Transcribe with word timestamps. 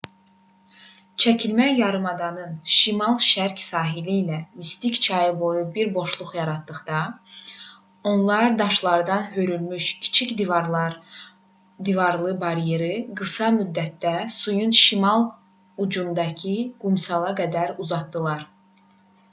çəkilmə 1.23 1.65
yarımadanın 1.79 2.53
şimal-şərq 2.75 3.59
sahili 3.65 4.13
ilə 4.21 4.37
mistik 4.61 4.95
çayı 5.07 5.33
boyu 5.41 5.61
bir 5.75 5.91
boşluq 5.97 6.31
yaratdıqda 6.37 7.01
onlar 8.13 8.57
daşlardan 8.61 9.27
hörülmüş 9.35 9.91
kiçik 10.05 10.33
divarlı 10.41 12.33
baryeri 12.45 12.91
qısa 13.21 13.51
müddətdə 13.59 14.15
suyun 14.39 14.73
şimal 14.81 15.27
ucundakı 15.87 16.55
qumsala 16.85 17.31
qədər 17.43 17.75
uzatdılar 17.87 18.43